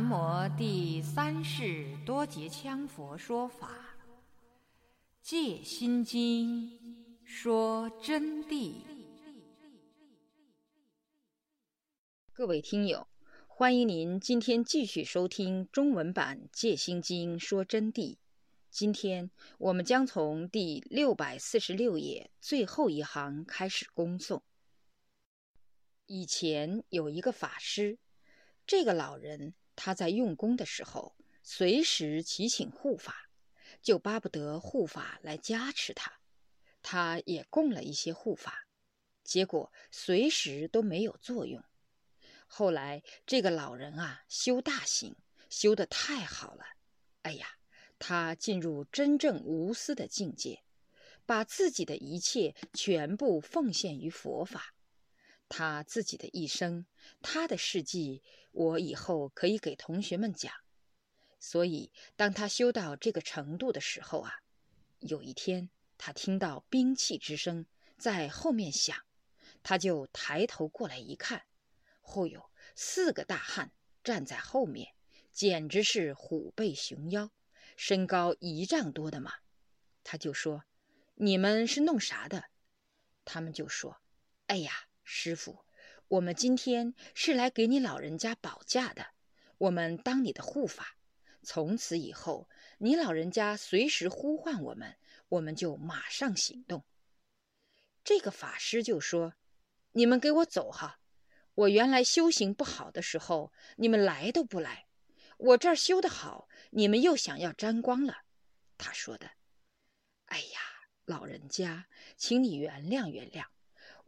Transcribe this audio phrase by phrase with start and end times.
[0.00, 3.68] 南无第三世多杰羌佛说法，
[5.20, 6.70] 《戒心经》
[7.22, 8.76] 说真谛。
[12.32, 13.06] 各位听友，
[13.46, 18.16] 欢迎您今天继续收听中文版《戒心经》说真谛。
[18.70, 24.40] 今天我们将从第六百四十六页最后一行开始恭诵。
[26.06, 27.98] 以前有一个法师，
[28.66, 29.52] 这个老人。
[29.82, 33.30] 他在用功的时候，随时祈请护法，
[33.80, 36.20] 就巴不得护法来加持他。
[36.82, 38.66] 他也供了一些护法，
[39.24, 41.64] 结果随时都没有作用。
[42.46, 45.16] 后来这个老人啊，修大行，
[45.48, 46.62] 修得太好了。
[47.22, 47.46] 哎呀，
[47.98, 50.62] 他进入真正无私的境界，
[51.24, 54.74] 把自己的一切全部奉献于佛法。
[55.50, 56.86] 他自己的一生，
[57.20, 60.54] 他的事迹，我以后可以给同学们讲。
[61.40, 64.42] 所以，当他修到这个程度的时候啊，
[65.00, 67.66] 有一天他听到兵器之声
[67.98, 68.96] 在后面响，
[69.64, 71.42] 他就抬头过来一看，
[72.00, 73.72] 后有四个大汉
[74.04, 74.94] 站在后面，
[75.32, 77.32] 简直是虎背熊腰，
[77.76, 79.32] 身高一丈多的嘛。
[80.04, 80.64] 他就说
[81.16, 82.44] ：“你们是弄啥的？”
[83.26, 84.00] 他们就说
[84.46, 84.70] ：“哎呀。”
[85.12, 85.64] 师傅，
[86.06, 89.08] 我们今天是来给你老人家保驾的，
[89.58, 90.96] 我们当你的护法。
[91.42, 94.96] 从此以后，你老人家随时呼唤我们，
[95.28, 96.84] 我们就马上行动。
[98.04, 99.34] 这个法师就说
[99.92, 101.00] ：“你们给我走哈！
[101.54, 104.86] 我原来修行不好的时候，你们来都不来；
[105.38, 108.22] 我这儿修得好，你们又想要沾光了。”
[108.78, 109.32] 他说的
[110.26, 110.60] ：“哎呀，
[111.04, 113.46] 老人家，请你原谅原谅。”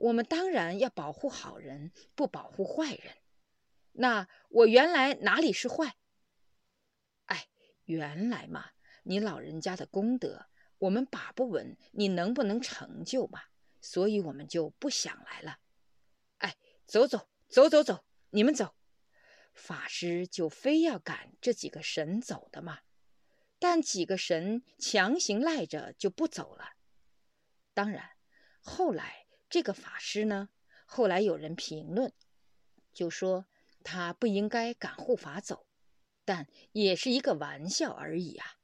[0.02, 3.14] 我们当然要保护好人，不保护坏人。
[3.92, 5.94] 那我原来哪里是坏？
[7.26, 7.48] 哎，
[7.84, 8.70] 原来嘛，
[9.04, 10.46] 你老人家的功德，
[10.78, 13.42] 我们把不稳，你能不能成就嘛？
[13.80, 15.60] 所以我们就不想来了。
[16.38, 18.74] 哎，走走走走走，你们走。
[19.54, 22.80] 法师就非要赶这几个神走的嘛，
[23.60, 26.72] 但几个神强行赖着就不走了。
[27.72, 28.16] 当然，
[28.60, 29.21] 后来。
[29.52, 30.48] 这个法师呢，
[30.86, 32.10] 后来有人评论，
[32.94, 33.44] 就说
[33.84, 35.66] 他不应该赶护法走，
[36.24, 38.56] 但也是一个玩笑而已啊。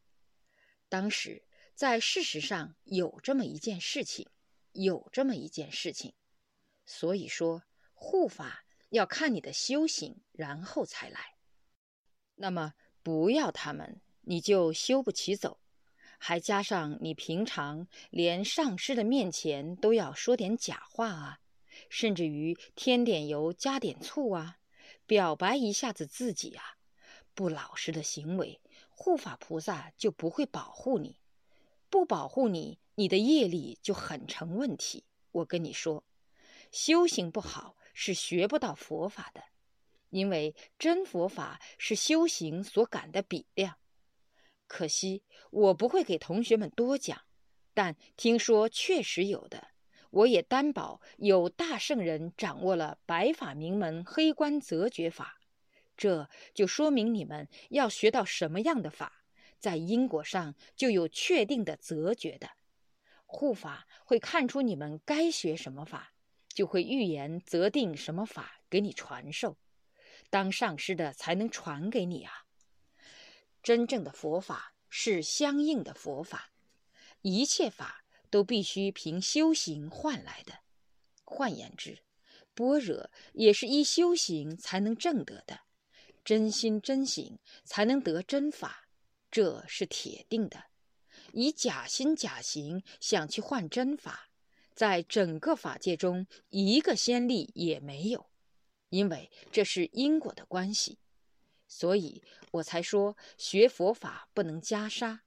[0.89, 1.45] 当时
[1.75, 4.31] 在事实上有这么一件事情，
[4.73, 6.15] 有这么一件事情，
[6.87, 11.35] 所以说护法要看你的修行，然后才来。
[12.37, 12.73] 那么
[13.03, 15.61] 不要他们，你就修不起走。
[16.19, 21.41] 还加上你平常连上师的面前都要说点假话啊，
[21.89, 24.59] 甚至于添点油加点醋啊，
[25.07, 26.77] 表白一下子自己啊，
[27.35, 31.21] 不老实的行为，护法菩萨就不会保护你，
[31.89, 35.05] 不保护你，你的业力就很成问题。
[35.31, 36.03] 我跟你说，
[36.73, 39.45] 修行不好是学不到佛法的，
[40.11, 43.77] 因为真佛法是修行所感的比量。
[44.69, 47.23] 可惜我不会给同学们多讲，
[47.75, 49.69] 但听说确实有的，
[50.11, 55.41] 我也担保有大圣人掌握了白法名门黑关择觉法，
[55.97, 59.25] 这就说明你们要学到什么样的法，
[59.59, 62.51] 在因果上就有确定的择觉的。
[63.25, 66.13] 护法会看出你们该学什么法，
[66.49, 69.57] 就会预言择定什么法给你传授，
[70.31, 72.45] 当上师的才能传给你啊。
[73.69, 76.53] 真正的佛法是相应的佛法，
[77.21, 80.61] 一切法都必须凭修行换来的。
[81.23, 81.99] 换言之，
[82.55, 85.61] 般若也是依修行才能证得的，
[86.25, 88.89] 真心真行才能得真法，
[89.31, 90.65] 这是铁定的。
[91.35, 94.31] 以假心假行想去换真法，
[94.75, 98.31] 在整个法界中一个先例也没有，
[98.89, 100.97] 因为这是因果的关系。
[101.69, 105.21] 所以我才说学佛法不能袈裟。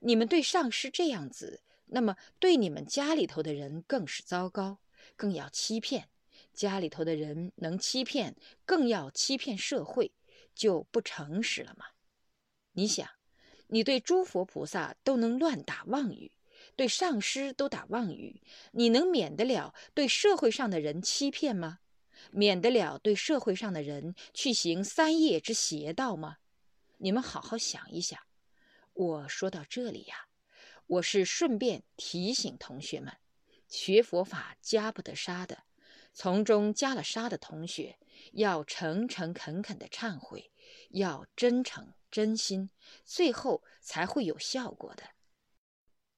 [0.00, 4.78] 你们对上师这样子，那么对你们家里头的人更是糟糕，
[5.16, 6.08] 更要欺骗。
[6.54, 10.12] 家里头的人能欺骗，更要欺骗社会，
[10.54, 11.86] 就不诚实了吗？
[12.72, 13.08] 你想，
[13.68, 16.32] 你对诸佛菩萨都能乱打妄语，
[16.76, 18.40] 对上师都打妄语，
[18.72, 21.80] 你能免得了对社会上的人欺骗吗？
[22.30, 26.38] 免得了对社会上的人去行三业之邪道吗？
[26.98, 28.18] 你们好好想一想。
[28.92, 30.26] 我说到这里呀，
[30.86, 33.16] 我是顺便提醒同学们，
[33.68, 35.62] 学佛法加不得杀的，
[36.12, 37.98] 从中加了杀的同学，
[38.32, 40.50] 要诚诚恳恳的忏悔，
[40.90, 42.70] 要真诚、真心，
[43.04, 45.04] 最后才会有效果的。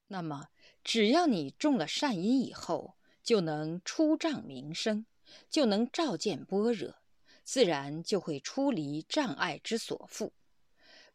[0.06, 0.49] 那么，
[0.83, 5.05] 只要你种了善因以后，就能出障名声，
[5.49, 6.97] 就能照见般若，
[7.44, 10.32] 自然就会出离障碍之所缚，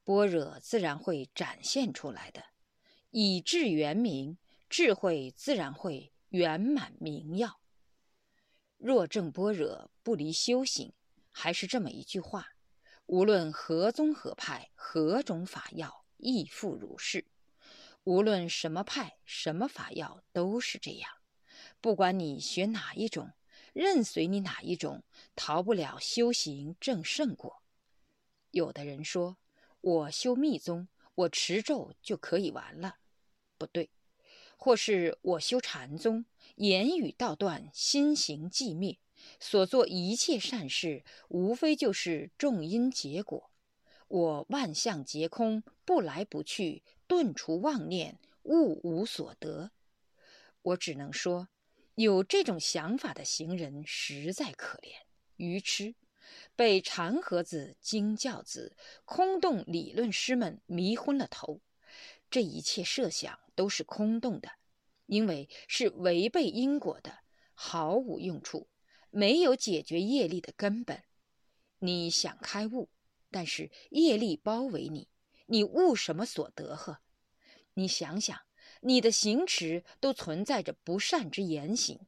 [0.03, 2.43] 般若自然会展现出来的。
[3.11, 4.37] 以智圆明，
[4.69, 7.59] 智慧自然会圆满明耀。
[8.77, 10.93] 若正般若不离修行，
[11.31, 12.49] 还是这么一句话：
[13.05, 17.25] 无论何宗何派、何种法要，亦复如是。
[18.03, 21.09] 无论什么派、什么法要，都是这样。
[21.81, 23.31] 不管你学哪一种，
[23.75, 25.03] 任随你哪一种，
[25.35, 27.61] 逃不了修行正圣果。
[28.51, 29.35] 有的人说
[29.81, 32.99] ：“我修密宗，我持咒就可以完了。”
[33.59, 33.89] 不对。
[34.55, 36.23] 或是我修禅宗，
[36.55, 38.97] 言语道断，心行寂灭，
[39.41, 43.51] 所做一切善事，无非就是种因结果。
[44.07, 46.81] 我万象皆空，不来不去。
[47.07, 49.71] 顿除妄念，物无所得。
[50.61, 51.49] 我只能说，
[51.95, 54.91] 有这种想法的行人实在可怜、
[55.37, 55.95] 愚痴，
[56.55, 58.75] 被禅盒子、经教子、
[59.05, 61.61] 空洞理论师们迷昏了头。
[62.29, 64.49] 这一切设想都是空洞的，
[65.05, 67.19] 因为是违背因果的，
[67.53, 68.67] 毫无用处，
[69.09, 71.03] 没有解决业力的根本。
[71.79, 72.89] 你想开悟，
[73.31, 75.07] 但是业力包围你。
[75.45, 76.99] 你悟什么所得呵？
[77.75, 78.37] 你想想，
[78.81, 81.99] 你的行持都存在着不善之言行，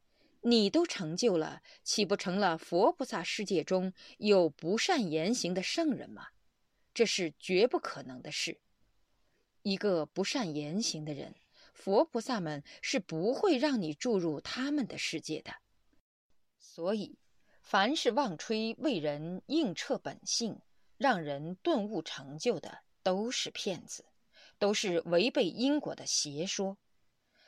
[0.42, 6.28] 你都成就了，岂不成了佛菩萨世界中有不善言行的圣人吗？
[6.94, 8.60] 这是绝不可能的事。
[9.62, 11.34] 一个不善言行的人，
[11.72, 15.54] 佛菩萨们是不会让你注入他们的世界的。
[16.58, 17.18] 所以，
[17.60, 20.60] 凡是妄吹为人映彻本性，
[20.96, 22.80] 让人顿悟成就的。
[23.00, 24.04] 都是骗子，
[24.58, 26.78] 都是违背因果的邪说。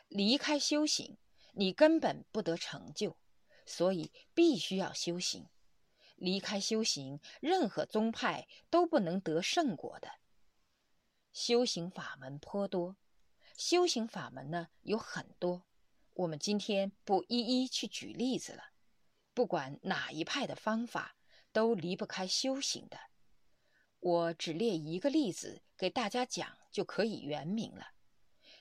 [0.09, 1.17] 离开修行，
[1.53, 3.17] 你根本不得成就，
[3.67, 5.49] 所以必须要修行。
[6.17, 10.11] 离开修行，任何宗派都不能得圣果的。
[11.33, 12.97] 修行法门颇多，
[13.57, 15.65] 修行法门呢有很多，
[16.15, 18.73] 我们今天不一一去举例子了。
[19.33, 21.17] 不管哪一派的方法，
[21.53, 22.99] 都离不开修行的。
[24.01, 27.89] 我只列一个例子给大家讲，就可以圆明了。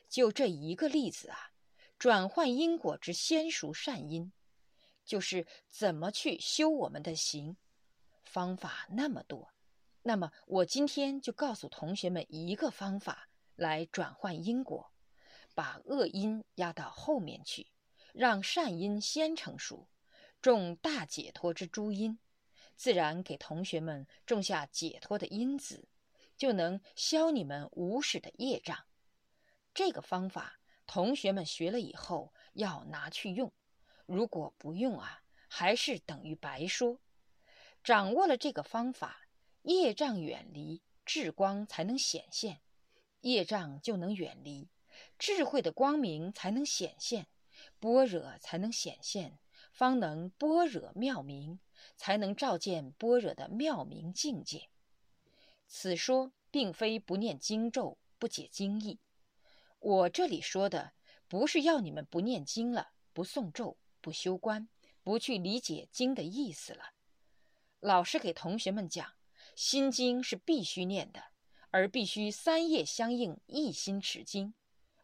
[0.08, 1.52] 就这一个例子啊，
[1.98, 4.32] 转换因果之先熟善因，
[5.06, 7.58] 就是怎么去修我们的行，
[8.24, 9.54] 方法那么多。
[10.04, 14.92] 那么我今天就告诉同学们一个方法来转换因果，
[15.54, 17.68] 把恶因压到后面去，
[18.14, 19.88] 让善因先成熟，
[20.42, 22.18] 种大解脱之诸因。
[22.76, 25.90] 自然给同学们种下解脱的因子，
[26.40, 28.86] 就能消你们无始的业障。
[29.76, 33.54] 这个方法，同学们学了以后要拿去用。
[34.08, 37.00] 如果不用啊，还是等于白说。
[37.84, 39.28] 掌握了这个方法，
[39.62, 42.62] 业障远离，智光才能显现；
[43.22, 44.70] 业障就能远离，
[45.20, 47.28] 智慧的光明才能显现，
[47.80, 49.38] 般若才能显现，
[49.72, 51.60] 方能般若妙明。
[51.96, 54.70] 才能照见般若的妙明境界。
[55.72, 59.00] 此说并非不念经咒、不解经意。
[59.80, 60.94] 我这里说的
[61.28, 64.68] 不是要你们不念经了、不诵咒、不修观、
[65.04, 66.94] 不去理解经的意思了。
[67.80, 69.14] 老师给同学们讲，
[69.56, 71.26] 心经是必须念的，
[71.70, 74.56] 而必须三业相应，一心持经，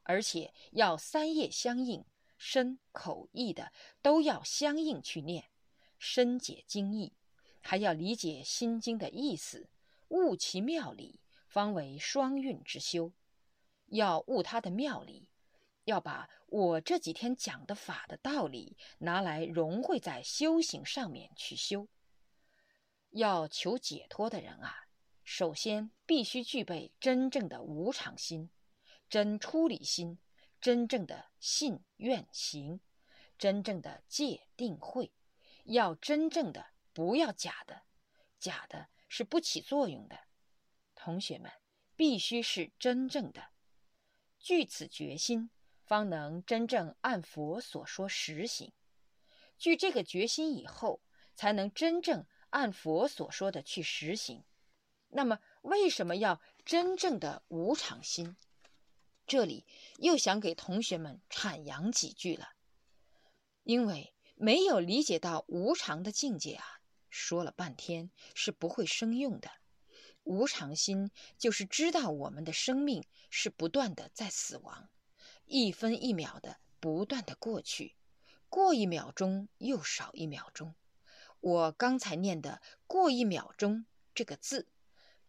[0.01, 2.03] 而且要三业相应，
[2.37, 5.51] 身、口、意的都要相应去念。
[5.99, 7.13] 深解经义，
[7.61, 9.69] 还要理解心经的意思，
[10.09, 13.11] 悟其妙理，方为双运之修。
[13.87, 15.29] 要悟它的妙理，
[15.83, 21.87] 要把我这几天讲的法的道理拿来融汇在修行上面去修。
[23.11, 24.87] 要求解脱的人啊，
[25.23, 28.49] 首先必须具备真正的无常心、
[29.09, 30.19] 真出离心、
[30.59, 32.81] 真正的信愿行、
[33.37, 35.11] 真正的戒定慧。
[35.63, 37.83] 要真正的，不要假的，
[38.37, 40.19] 假的是不起作用的。
[40.93, 41.49] 同学们
[41.95, 43.45] 必须是真正的，
[44.37, 45.49] 据此决心，
[45.85, 48.73] 方能真正按佛所说实行。
[49.57, 50.99] 据这个决心以后，
[51.33, 54.43] 才能真正按佛所说的去实行。
[55.07, 58.35] 那么，为什么要真正的无常心？
[59.25, 59.65] 这里
[59.99, 62.49] 又想给同学们阐扬几句了，
[63.63, 64.11] 因为。
[64.37, 66.74] 没有理解到无常的境界啊，
[67.17, 69.49] 说了半天是不会生用的。
[70.23, 74.89] 无常心就是知道我们的生命是不断的在死亡，
[75.45, 77.95] 一分一秒的不断的过去，
[78.49, 80.75] 过一秒钟又少一秒钟。
[81.39, 84.67] 我刚才念的“过一秒钟”这个字，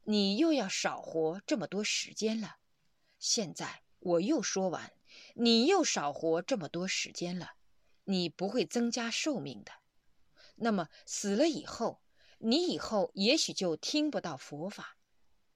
[0.02, 2.57] 你又要少活这么多时间了。
[3.19, 4.93] 现在我又说完，
[5.35, 7.52] 你又少活这么多时间了，
[8.05, 9.73] 你不会增加寿命的。
[10.56, 12.00] 那么死了以后。
[12.38, 14.98] 你以后也许就听不到佛法。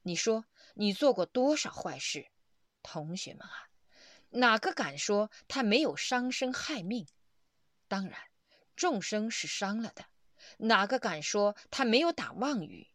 [0.00, 2.28] 你说你做过多少坏事，
[2.82, 3.68] 同学们啊，
[4.30, 7.06] 哪个敢说他没有伤身害命？
[7.86, 8.18] 当然，
[8.76, 10.06] 众生是伤了的。
[10.56, 12.88] 哪个敢说他没有打妄语？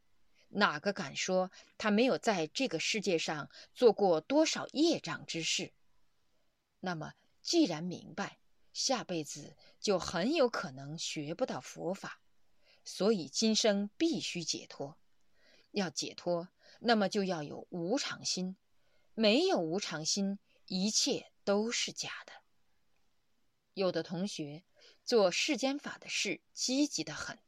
[0.49, 5.73] 哪个敢说他没有在这个世界上做过多少业障之事？
[6.79, 8.39] 那么，既然明白，
[8.75, 12.19] 下辈子就很有可能学不到佛法。
[12.83, 14.97] 所以今生必须解脱，
[15.71, 18.57] 要解脱，那么就要有无常心。
[19.13, 22.33] 没有无常心，一切都是假的。
[23.73, 24.65] 有的同学
[25.05, 27.39] 做世间法的事积极的很，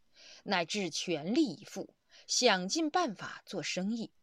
[0.44, 1.94] 乃至全力以赴，
[2.26, 4.14] 想尽办法做生意，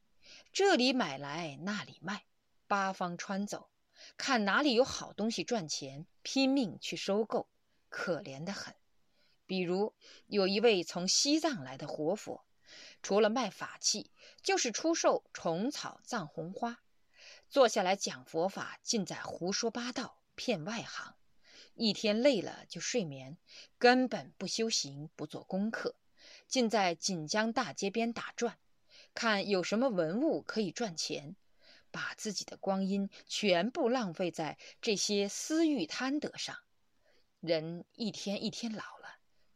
[0.55, 2.25] 这里买来那里卖，
[2.67, 3.69] 八方穿走，
[4.17, 7.49] 看哪里有好东西赚钱，拼命去收购，
[7.89, 8.75] 可怜的很。
[9.47, 9.93] 比如
[10.27, 12.45] 有一位从西藏来的活佛，
[13.03, 14.11] 除了卖法器，
[14.43, 16.81] 就是出售虫草、藏红花，
[17.51, 21.15] 坐下来讲佛法，尽在胡说八道，骗外行。
[21.75, 23.37] 一天累了就睡眠，
[23.79, 25.97] 根本不修行，不做功课，
[26.47, 28.59] 尽在锦江大街边打转，
[29.13, 31.37] 看有什么文物可以赚钱，
[31.95, 36.59] 把自己的光阴全部浪费在这些私欲贪得上。
[37.39, 39.05] 人一天一天老了。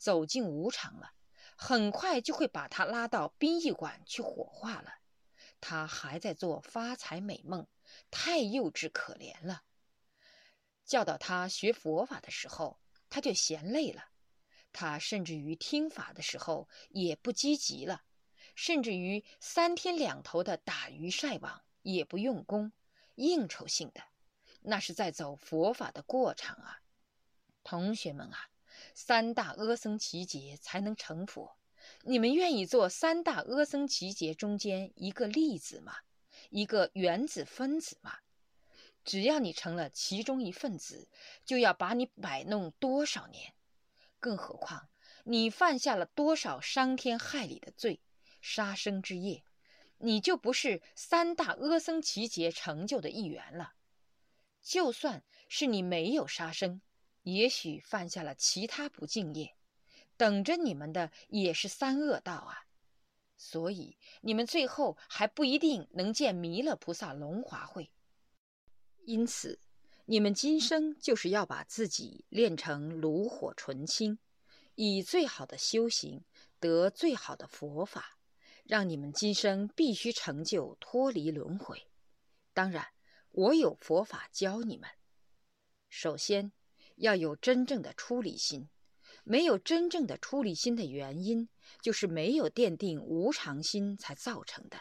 [0.00, 1.10] 走进无常了，
[1.56, 4.94] 很快就会把他拉到殡仪馆去火化了。
[5.60, 7.66] 他还在做发财美梦，
[8.08, 9.64] 太幼稚可怜了。
[10.84, 12.78] 教导他学佛法的时候，
[13.10, 14.04] 他就嫌累了。
[14.72, 18.04] 他甚至于听法的时候也不积极了，
[18.54, 22.72] 甚至于三天两头的打鱼晒网也不用功，
[23.14, 24.02] 应酬性的，
[24.60, 26.82] 那是在走佛法的过场啊，
[27.64, 28.50] 同学们啊。
[28.94, 31.56] 三大阿僧祇劫才能成佛，
[32.02, 35.96] 你们愿意做三大阿僧祇劫中间一个粒子吗？
[36.50, 38.18] 一个原子分子吗？
[39.04, 41.08] 只要你成了其中一份子，
[41.44, 43.54] 就要把你摆弄多少年？
[44.20, 44.88] 更何况
[45.24, 48.00] 你犯下了多少伤天害理的罪，
[48.40, 49.42] 杀生之业，
[49.98, 53.74] 你就不是三大阿僧祇劫成就的一员了。
[54.60, 56.80] 就算是你没有杀生。
[57.24, 59.54] 也许犯下了其他不敬业，
[60.16, 62.64] 等着你们的也是三恶道啊！
[63.36, 67.90] 所以你们最后还不一定能见弥勒菩萨龙华会。
[69.04, 69.60] 因此，
[70.06, 74.18] 你们今生就是要把自己练成炉火纯青，
[74.74, 76.24] 以最好的修行
[76.58, 78.17] 得最好的佛法，
[78.68, 81.88] 让你们今生必须成就脱离轮回。
[82.52, 82.86] 当然，
[83.30, 84.88] 我有佛法教你们。
[85.88, 86.52] 首先。
[87.00, 88.68] 要有真正的出离心，
[89.22, 91.48] 没有真正的出离心的原因，
[91.80, 94.80] 就是没有奠定无常心才造成的。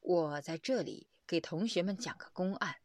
[0.00, 2.78] 我在这里给同学们讲个公案，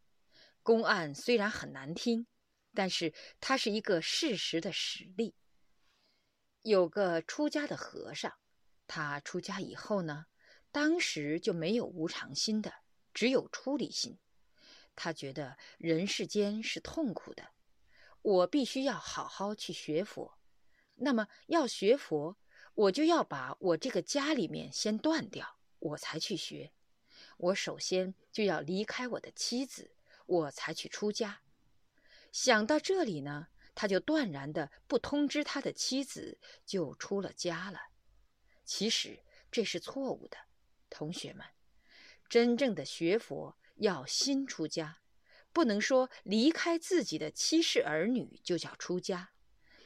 [0.62, 2.27] 公案虽然很难听，
[2.75, 5.34] 但是它是一个事实的实例。
[6.62, 8.31] 有个出家的和尚，
[8.88, 10.27] 他出家以后呢，
[10.72, 12.74] 当时就没有无常心的，
[13.13, 14.18] 只有出离心。
[14.96, 17.50] 他觉得人世间是痛苦的。
[18.22, 20.38] 我必须要好好去学佛，
[20.96, 22.38] 那么要学佛，
[22.74, 26.72] 我就要把我这个家里面先断掉，我才去学。
[27.38, 31.42] 我首先就要离开我的妻子，我才去出家。
[32.32, 37.80] 想到这里呢，他就断然的不通知他的妻子，就出了家了。
[38.65, 40.38] 其实这是错误的，
[40.89, 41.45] 同学们，
[42.27, 45.00] 真正的学佛要心出家。
[45.53, 49.31] 不能说离开自己的妻室儿女就叫出家，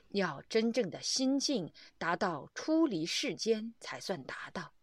[0.07, 4.73] 要真正的心境达到出离世间才算达到。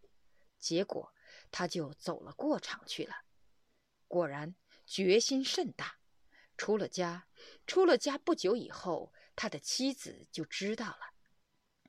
[0.60, 1.12] 结果
[1.50, 3.16] 他就走了过场去了。
[4.06, 4.54] 果然
[4.86, 5.98] 决心甚大，
[6.56, 7.26] 出了家，
[7.66, 11.14] 出了家不久以后，他的妻子就知道了，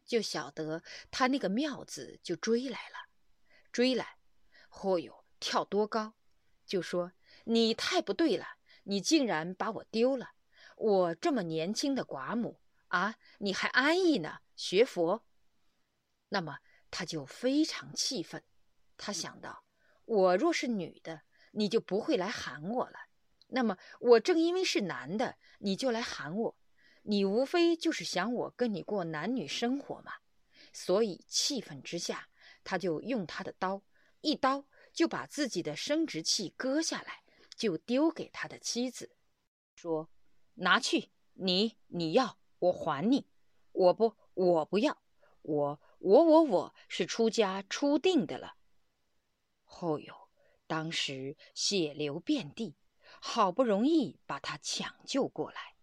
[0.07, 3.09] 就晓得他那个妙子就追来了，
[3.71, 4.17] 追来，
[4.71, 6.13] 嚯哟，跳多高，
[6.65, 7.11] 就说
[7.43, 8.57] 你太不对了。
[8.89, 10.31] 你竟然把我丢了！
[10.77, 14.39] 我这么年轻的寡母啊，你还安逸呢？
[14.55, 15.25] 学佛，
[16.29, 16.59] 那么
[16.89, 18.41] 他就非常气愤。
[18.95, 19.65] 他想到，
[20.05, 23.09] 我若是女的，你就不会来喊我了；
[23.47, 26.57] 那么我正因为是男的，你就来喊我。
[27.09, 30.11] 你无非就是想我跟你过男女生活嘛。
[30.73, 32.27] 所以气愤之下，
[32.65, 33.81] 他就用他的刀，
[34.19, 37.23] 一刀就把自己的生殖器割下来，
[37.55, 39.15] 就丢给他的妻子，
[39.73, 40.09] 说
[40.55, 43.25] ：“拿去，你你要我还你，
[43.71, 45.01] 我不我不要，
[45.43, 48.57] 我我我我是出家出定的了。”
[49.63, 50.13] 后有，
[50.67, 52.75] 当时血流遍地，
[53.21, 55.76] 好不容易把他抢救过来。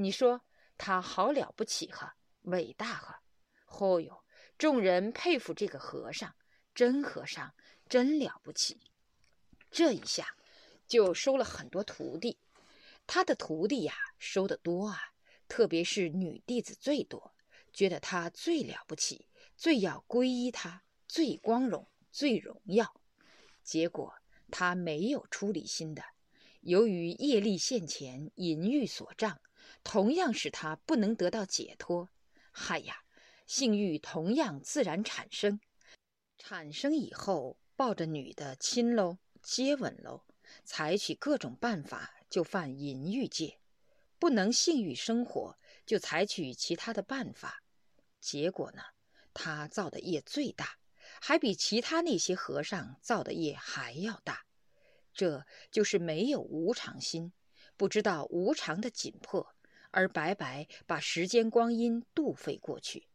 [0.00, 0.42] 你说
[0.76, 3.20] 他好了不起哈，伟大哈！
[3.64, 4.24] 后有
[4.56, 6.34] 众人佩服这个和尚，
[6.74, 7.52] 真和尚
[7.88, 8.80] 真了不起。
[9.70, 10.36] 这一下
[10.86, 12.38] 就收了很多徒弟，
[13.06, 14.98] 他的徒弟呀收的多啊，
[15.48, 17.34] 特别是女弟子最多，
[17.72, 19.26] 觉得他最了不起，
[19.56, 21.88] 最要皈依他，最光荣。
[22.10, 23.00] 最荣耀，
[23.62, 24.14] 结果
[24.50, 26.02] 他没有出离心的，
[26.62, 29.38] 由于业力现前，淫欲所障，
[29.82, 32.08] 同样使他不能得到解脱。
[32.50, 33.02] 嗨呀，
[33.46, 35.60] 性欲同样自然产生，
[36.36, 40.24] 产生以后抱着女的亲喽，接吻喽，
[40.64, 43.60] 采取各种办法就犯淫欲戒，
[44.18, 47.62] 不能性欲生活就采取其他的办法，
[48.20, 48.82] 结果呢，
[49.32, 50.78] 他造的业最大。
[51.20, 54.44] 还比其他那些和尚造的业还要大，
[55.14, 57.32] 这就是没有无常心，
[57.78, 59.54] 不知道无常的紧迫，
[59.98, 63.08] 而白白把时间光阴度费过去。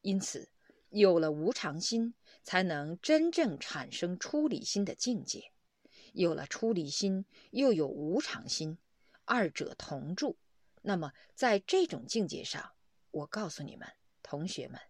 [0.00, 0.48] 因此，
[0.88, 5.52] 有了无常心，才能真正产生出离心的境界。
[6.14, 8.78] 有了出离心，又有无常心，
[9.26, 10.38] 二者同住。
[10.80, 12.72] 那么，在这种境界上，
[13.10, 13.86] 我告诉你们，
[14.22, 14.80] 同学们。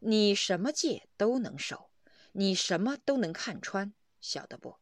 [0.00, 1.90] 你什么戒都能守，
[2.32, 4.78] 你什么都能看穿，晓得不？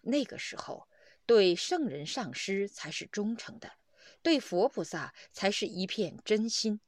[0.00, 0.88] 那个时候，
[1.26, 3.74] 对圣人上师才是忠诚的，
[4.28, 6.80] 对佛菩萨才是一片真心。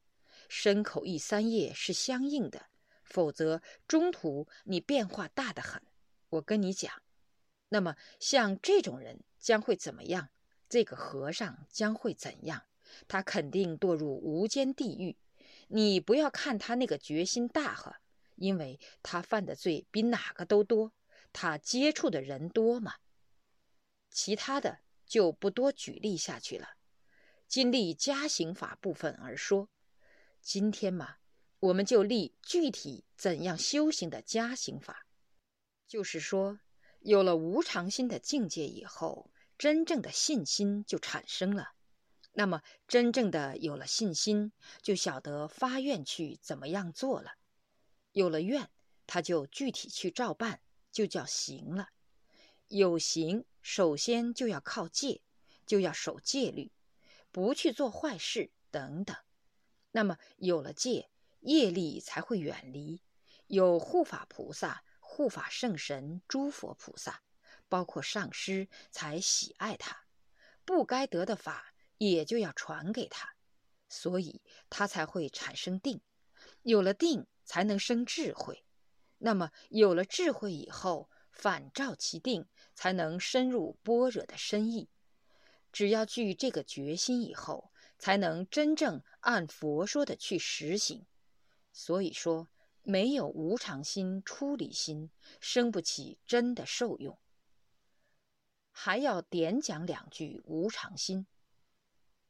[0.47, 2.67] 身口意三业是相应的，
[3.03, 5.81] 否则中途你变化大得很。
[6.29, 6.93] 我跟你讲，
[7.71, 10.29] 那么像这种人将会怎么样？
[10.69, 12.65] 这个和尚将会怎样？
[13.09, 15.17] 他肯定堕入无间地狱。
[15.69, 18.03] 你不要看他那个决心大哈，
[18.37, 20.93] 因为他犯的罪比哪个都多，
[21.33, 22.97] 他接触的人多嘛。
[24.11, 26.69] 其他的就不多举例下去了。
[27.51, 29.69] 今立加刑法部分而说，
[30.41, 31.17] 今天嘛，
[31.59, 35.05] 我们就立具体怎样修行的加刑法，
[35.89, 36.61] 就是说，
[37.01, 41.73] 有了无常心的境界以后，真正的信心就产生了。
[42.35, 47.33] 那么，真正的有了信心，就晓得发愿去怎么样做了。
[48.13, 48.71] 有了愿，
[49.09, 50.61] 他就具体去照办，
[50.93, 51.89] 就叫行了。
[52.69, 55.23] 有行，首先就要靠戒，
[55.67, 56.71] 就要守戒律，
[57.33, 59.17] 不去做坏事等等。
[59.93, 63.03] 那么有了戒，业力才会远离。
[63.47, 67.23] 有护法菩萨、护法圣神、诸佛菩萨，
[67.69, 70.05] 包括上师，才喜爱他。
[70.65, 71.67] 不该得的法。
[72.03, 73.35] 也就要传给他，
[73.87, 74.41] 所以
[74.71, 76.01] 他才会产生定，
[76.63, 78.65] 有了定才能生智慧，
[79.19, 84.89] 那么有了智慧以后，反照其定，才能深入般若的深意。
[85.73, 91.07] 只要具这个决心以后，才能真正按佛说的去实行。
[91.73, 92.49] 所以说，
[92.83, 97.19] 没有无常心、出离心，生不起真的受用。
[98.73, 101.27] 还要点讲两句无常心。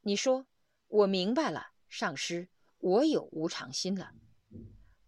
[0.03, 0.47] 你说，
[0.89, 2.49] 我明白了，上师，
[2.79, 4.13] 我有无常心了。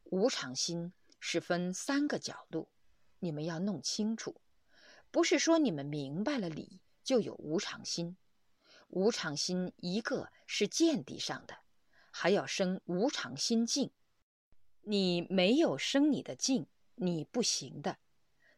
[0.05, 2.69] 无常心是分三个角度，
[3.19, 4.41] 你们要弄清楚，
[5.11, 8.17] 不是说你们明白了理就有无常心。
[8.93, 11.57] 无常心一个是见地上的，
[12.11, 13.91] 还要生无常心境。
[14.83, 17.97] 你没有生你的境，你不行的。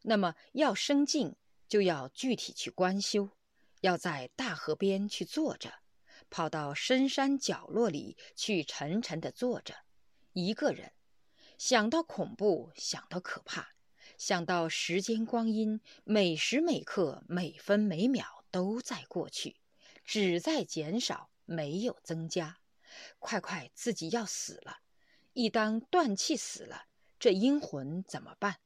[0.03, 1.37] 那么要生境，
[1.68, 3.31] 就要具体去观修，
[3.81, 5.73] 要在大河边去坐着。
[6.31, 9.77] 跑到深山角落里去，沉沉的坐着，
[10.33, 10.92] 一个人，
[11.59, 13.68] 想到恐怖，想到可怕，
[14.18, 19.59] 想到时间光阴，每时每刻、每分每秒都在过去，
[20.04, 22.58] 只在减少，没有增加。
[23.18, 24.78] 快快，自己要死了！
[25.32, 26.84] 一当断气死了，
[27.18, 28.60] 这阴魂怎么办？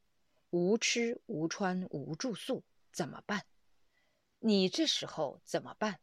[0.51, 3.44] 无吃无穿无住宿，怎么办？
[4.40, 6.01] 你这时候怎么办？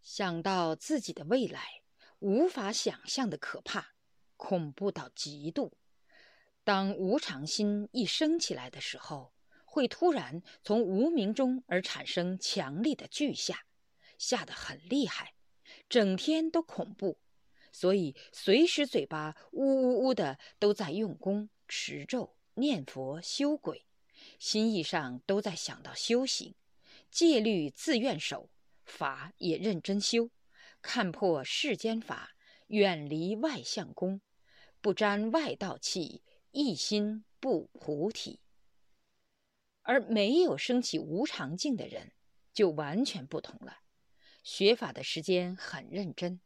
[0.00, 1.82] 想到自己的未来，
[2.18, 3.94] 无法想象的可怕，
[4.36, 5.76] 恐怖到极度。
[6.64, 9.32] 当无常心一升起来的时候，
[9.64, 13.64] 会突然从无名中而产生强烈的巨吓，
[14.18, 15.34] 吓得很厉害，
[15.88, 17.18] 整天都恐怖，
[17.72, 23.86] 所以随时嘴巴呜呜呜的都在用功持咒念佛修鬼，
[24.38, 26.54] 心意上都在想到修行，
[27.10, 28.50] 戒律自愿守，
[28.84, 30.30] 法也认真修，
[30.82, 32.32] 看破世间法，
[32.66, 34.20] 远离外相功，
[34.80, 38.40] 不沾外道气，一心不菩提。
[39.82, 42.12] 而没有升起无常境的人，
[42.52, 43.78] 就完全不同了。
[44.48, 46.40] 学法的时间很认真，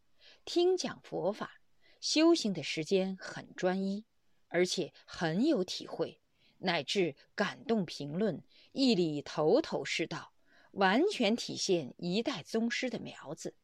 [0.45, 1.61] 听讲佛法、
[2.01, 4.05] 修行的时间很专一，
[4.49, 6.21] 而且很有体会，
[6.59, 10.33] 乃至感动评论，义理头头是道，
[10.73, 13.55] 完全体现一代宗师的苗子。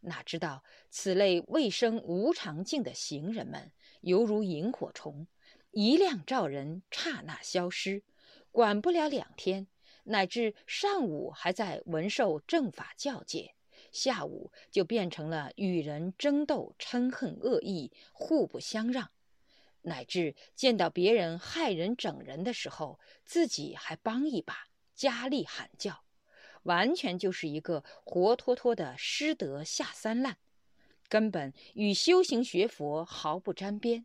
[0.00, 3.70] 哪知道此类未生无常境的行人们，
[4.00, 5.28] 犹如萤火虫，
[5.72, 8.02] 一亮照人，刹那消失。
[8.50, 9.66] 管不了两天，
[10.04, 13.53] 乃至上午还在闻受正法教诫，
[13.94, 19.10] 下午就变成了与人争斗、嗔恨、恶意，互不相让，
[19.82, 26.04] 乃至见到别人害人、整人的时候，自己还帮一把，加力喊叫，
[26.64, 30.36] 完全就是一个活脱脱的失德下三滥，
[31.08, 34.04] 根本与修行学佛毫不沾边。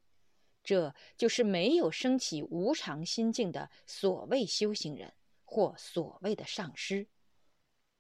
[0.62, 7.08] 这就是没有升起无常心境的所谓修行人，或所谓的上师。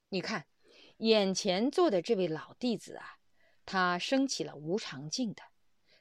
[0.09, 0.45] 你看，
[0.99, 3.17] 眼前坐的这位老弟子啊，
[3.65, 5.41] 他升起了无常境的，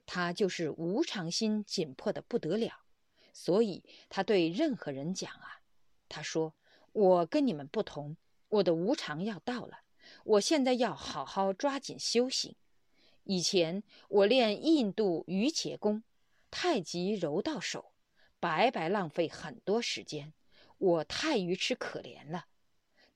[0.06, 2.84] 他就是无常心紧迫的不得了，
[3.32, 5.61] 所以他对任何人讲啊，
[6.08, 6.54] 他说
[6.92, 8.16] ：“我跟你们不同，
[8.48, 9.80] 我的无常要到了，
[10.24, 12.56] 我现在要好好抓紧修行。
[13.24, 16.02] 以前我练印度瑜伽功。”
[16.50, 17.92] 太极柔到手，
[18.40, 20.32] 白白浪费很多时间，
[20.78, 22.46] 我太愚痴可怜了。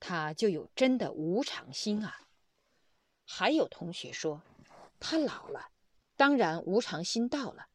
[0.04, 2.26] 他就有真的无常心啊。
[3.24, 4.42] 还有同学说，
[4.98, 5.68] 他老了，
[6.16, 7.68] 当然无常心到了。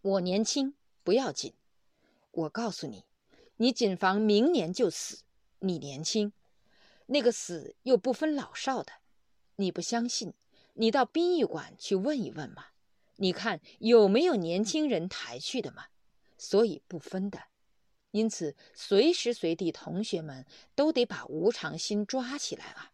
[0.00, 1.52] 我年轻不要紧，
[2.30, 3.04] 我告诉你，
[3.56, 5.24] 你谨防明年就死。
[5.58, 6.32] 你年轻，
[7.06, 8.94] 那个死又不分老少的。
[9.56, 10.32] 你不相信，
[10.72, 12.68] 你到殡仪馆去问一问嘛。
[13.16, 15.84] 你看有没有年轻人抬去的嘛？
[16.38, 17.44] 所以不分的，
[18.12, 22.92] 因此随时随地同学们都得把无常心抓起来啊！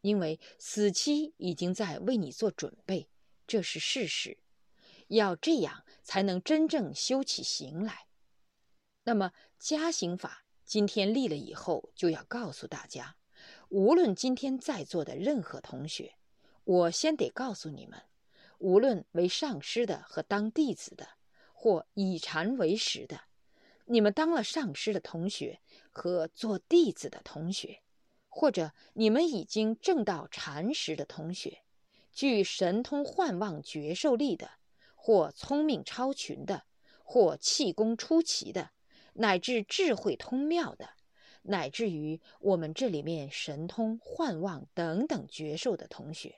[0.00, 3.08] 因为死期已经在为你做准备，
[3.46, 4.38] 这是事实。
[5.08, 8.06] 要这样才能真正修起行来。
[9.04, 13.16] 那么加行法今天立了以后，就要告诉大家，
[13.68, 16.14] 无论今天在座的任何同学，
[16.64, 18.00] 我先得告诉你们。
[18.58, 21.08] 无论为上师的和当弟子的，
[21.52, 23.22] 或以禅为食的，
[23.92, 27.82] 你们当了上师的同学和做弟子的同学，
[28.30, 31.58] 或者你们已经证到禅师的同学，
[32.10, 34.52] 具神通幻望觉受力的，
[34.94, 36.64] 或聪明超群的，
[37.04, 38.70] 或气功出奇的，
[39.12, 40.88] 乃至智慧通妙的，
[41.42, 46.36] 乃至于我们这里面神通幻望等等觉受的同学。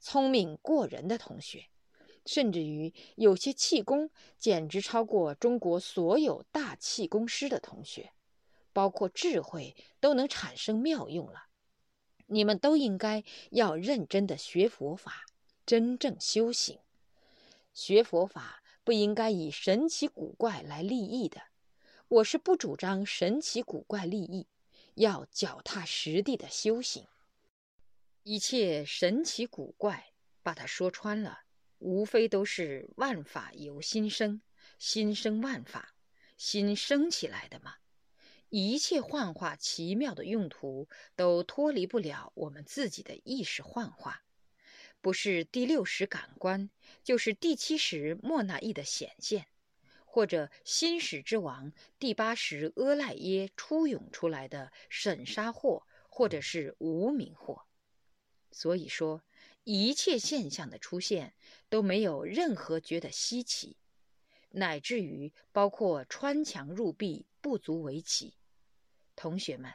[0.00, 1.66] 聪明过人的同学，
[2.28, 8.12] 甚至于有些气功简直超过中国所有大气功师的同学，
[8.74, 11.46] 包括智慧都能产生妙用了。
[12.26, 15.24] 你们都应该要认真的学佛法，
[15.64, 16.80] 真正修行。
[17.72, 21.40] 学佛法不应该以神奇古怪来立意的。
[22.08, 24.46] 我是不主张神奇古怪立意，
[24.96, 27.06] 要脚踏实地的修行。
[28.22, 30.12] 一切神奇古怪，
[30.42, 31.40] 把它说穿了，
[31.78, 34.40] 无非都是万法由心生，
[34.78, 35.94] 心生万法，
[36.36, 37.74] 心生起来的嘛。
[38.50, 44.24] 一切幻化奇妙的用途，都脱离不了我们自己的意识幻化。
[45.00, 46.70] 不是第六识感官，
[47.04, 49.46] 就是第七识莫那意的显现，
[50.04, 57.62] 或者心识之王第八识阿赖耶初涌出来的审杀惑，或者是无名惑。
[58.50, 59.22] 所以说，
[59.70, 61.34] 一切现象的出现
[61.68, 63.76] 都没有任何觉得稀奇，
[64.48, 68.32] 乃至于包括穿墙入壁不足为奇。
[69.14, 69.70] 同学们，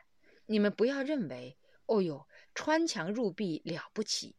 [0.48, 4.36] 你们不要认为，哦哟，穿墙入壁了不起。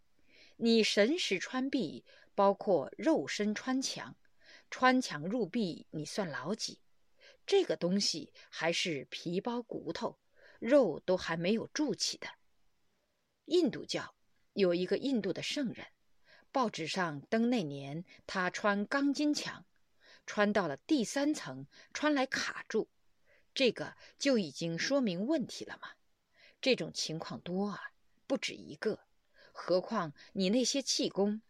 [0.56, 4.16] 你神识穿壁，包括肉身穿墙，
[4.72, 6.80] 穿墙入壁，你算老几？
[7.46, 10.18] 这个东西还是皮包骨头，
[10.58, 12.26] 肉都还没有筑起的。
[13.44, 14.13] 印度教。
[14.54, 15.86] 有一个印度的圣人，
[16.50, 19.66] 报纸上登那年他穿钢筋墙，
[20.24, 22.88] 穿到了第三层，穿来卡住，
[23.52, 25.90] 这个就已经说明问题了嘛。
[26.60, 27.92] 这种情况多啊，
[28.26, 29.00] 不止一个。
[29.52, 31.42] 何况你那些气功，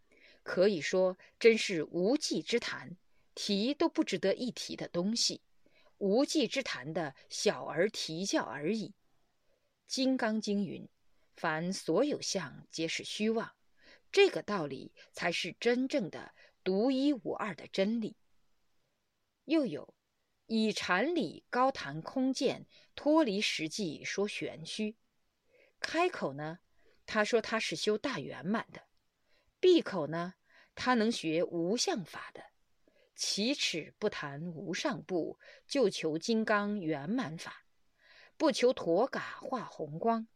[0.43, 2.97] 可以说真是无稽之谈，
[3.35, 5.41] 提都不值得一提的东西，
[5.99, 8.89] 无稽之谈的小儿啼叫而已。
[9.87, 10.89] 《金刚经》云
[11.37, 13.55] ：“凡所有相，皆是虚妄。”
[14.13, 18.17] 这个道理才是真正的独一无二的真理。
[19.45, 19.95] 又有
[20.47, 24.97] 以禅理高谈空见，脱离实际说玄虚。
[25.81, 26.61] 开口呢，
[27.07, 28.83] 他说他是修大圆满的；
[29.59, 30.35] 闭口呢，
[30.75, 32.45] 他能学无相法的。
[33.17, 37.67] 启齿不谈无上部，就求金刚圆满法，
[38.37, 40.27] 不求陀嘎化红光，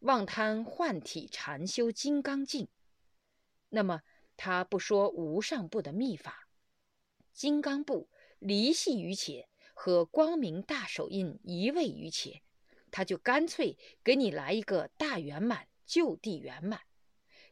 [0.00, 2.68] 妄贪幻体禅修金刚境。
[3.68, 4.02] 那么
[4.36, 6.48] 他不说无上部的秘法，
[7.32, 8.08] 金刚部
[8.38, 12.42] 离系于且和光明大手印一位于且，
[12.90, 16.80] 他就干脆给你来一个大圆满就地圆满，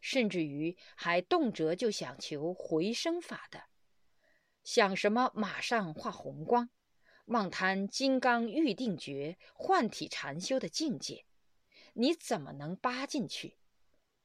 [0.01, 3.65] 甚至于还动辄就想求回生法的，
[4.65, 6.71] 想什么马上化红光，
[7.27, 11.27] 妄贪金刚预定觉幻体禅修的境界，
[12.01, 13.59] 你怎么能扒进去？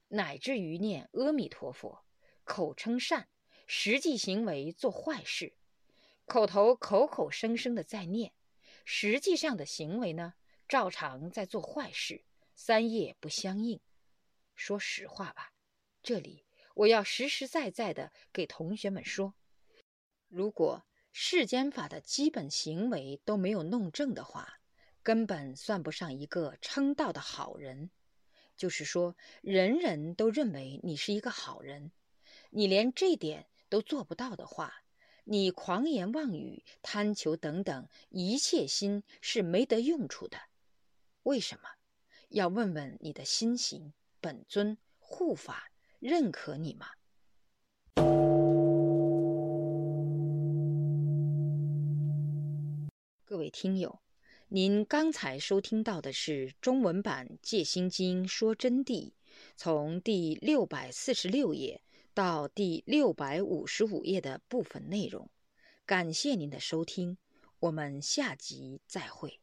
[0.06, 2.04] 乃至于念阿弥陀佛，
[2.44, 3.28] 口称善，
[3.66, 5.56] 实际行为做坏事，
[6.24, 8.32] 口头口口声声的在念，
[8.84, 10.34] 实际上的行为呢，
[10.68, 13.80] 照常在做坏事，三业不相应。
[14.54, 15.52] 说实话吧，
[16.00, 19.34] 这里我要实实在在的给同学们说，
[20.28, 24.60] 如果世间法的基本行为都没有弄正的话，
[25.04, 27.90] 根本算不上一个称道的好人。
[28.56, 31.92] 就是说，人人都认为你是一个好人，
[32.50, 34.72] 你连这点都做不到的话，
[35.24, 40.38] 你狂言妄语、贪求等等一切心是没得用处的。
[41.24, 41.68] 为什么？
[42.28, 46.86] 要问问你的心行本尊护法认可你吗？
[53.24, 54.03] 各位听友。
[54.54, 59.08] 您刚才收听到的是中文版《戒心经说真谛》，
[59.56, 61.82] 从第六百四十六页
[62.14, 65.28] 到第六百五十五页的部分内容。
[65.84, 67.18] 感谢您的收听，
[67.58, 69.40] 我们下集再会。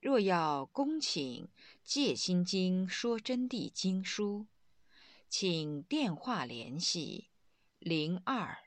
[0.00, 1.44] 若要恭请。
[1.90, 4.46] 《戒心经说真谛》经书，
[5.28, 7.30] 请电话联系
[7.80, 8.58] 零二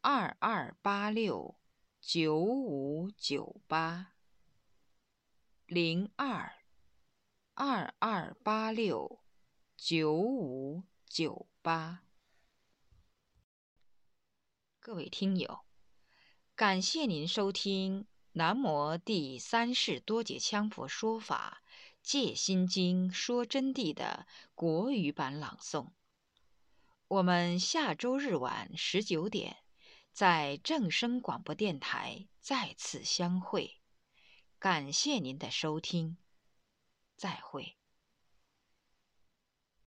[0.00, 1.58] 二二八六
[2.00, 4.14] 九五九八
[5.66, 6.50] 零二
[7.52, 9.20] 二二八六
[9.76, 12.04] 九五九八。
[14.80, 15.60] 各位听友，
[16.54, 21.60] 感谢您收听南无第三世多杰羌佛说法。
[22.06, 25.90] 《戒心经说真谛》的国语版朗诵，
[27.08, 29.56] 我们下周日晚十九点
[30.12, 33.80] 在正声广播电台再次相会。
[34.60, 36.16] 感谢您的收听，
[37.16, 37.75] 再会。